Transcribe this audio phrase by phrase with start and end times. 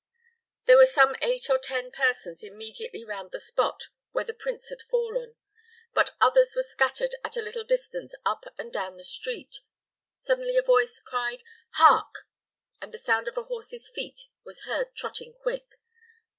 [0.65, 4.81] There were some eight or ten persons immediately round the spot where the prince had
[4.81, 5.35] fallen;
[5.93, 9.57] but others were scattered at a little distance up and down the street.
[10.17, 11.43] Suddenly a voice cried,
[11.75, 12.25] "Hark!"
[12.81, 15.67] and the sound of a horse's feet was heard trotting quick.